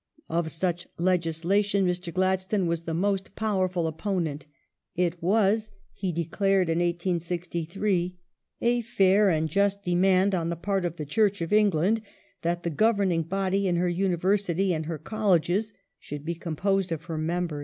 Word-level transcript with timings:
Of 0.29 0.49
such 0.51 0.87
legislation 0.97 1.85
Mr. 1.85 2.11
Gladstone 2.11 2.65
was 2.65 2.85
the 2.85 2.93
most 2.95 3.35
powerful 3.35 3.85
opponent." 3.85 4.47
It 5.05 5.21
was," 5.21 5.73
he 5.93 6.11
declared 6.11 6.71
in 6.71 6.79
1863," 6.79 8.17
a 8.61 8.81
fair 8.81 9.29
and 9.29 9.47
just 9.47 9.83
demand 9.83 10.33
on 10.33 10.49
the 10.49 10.55
part 10.55 10.85
of 10.85 10.95
the 10.95 11.05
Church 11.05 11.39
of 11.39 11.53
England 11.53 12.01
that 12.41 12.63
the 12.63 12.71
governing 12.71 13.21
body 13.21 13.67
in 13.67 13.75
her 13.75 13.87
Uni 13.89 14.17
versity 14.17 14.71
and 14.71 14.87
her 14.87 14.97
Colleges 14.97 15.71
should 15.99 16.25
be 16.25 16.33
composed 16.33 16.91
of 16.91 17.03
her 17.03 17.19
members." 17.19 17.59